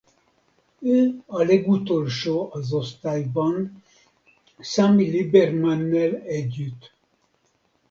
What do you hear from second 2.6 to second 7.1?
osztályban Sammy Liebermannel együtt.